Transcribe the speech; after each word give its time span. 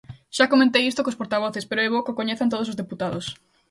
Xa 0.37 0.45
comentei 0.53 0.83
isto 0.91 1.05
cos 1.05 1.19
portavoces, 1.21 1.67
pero 1.69 1.83
é 1.85 1.87
bo 1.93 2.03
que 2.05 2.13
o 2.13 2.17
coñezan 2.19 2.51
todos 2.53 2.71
os 2.71 2.79
deputados. 2.81 3.25